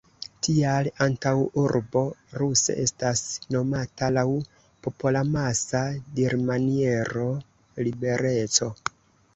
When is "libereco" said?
7.87-8.75